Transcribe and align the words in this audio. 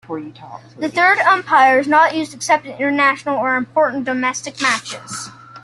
The 0.79 0.89
Third 0.89 1.19
Umpire 1.19 1.77
is 1.77 1.87
not 1.87 2.15
used 2.15 2.33
except 2.33 2.65
in 2.65 2.71
international 2.73 3.37
or 3.37 3.55
important 3.55 4.03
domestic 4.03 4.59
matches. 4.59 5.29